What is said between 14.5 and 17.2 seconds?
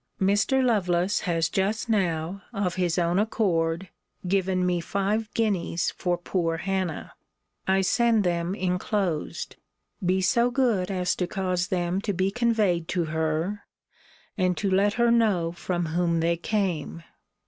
to let her know from whom they came.